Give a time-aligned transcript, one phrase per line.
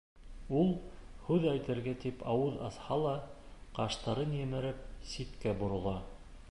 [0.59, 0.69] Ул,
[1.27, 3.13] һүҙ әйтергә тип ауыҙ асһа ла,
[3.79, 4.85] ҡаштарын емереп,
[5.15, 5.97] ситкә борола.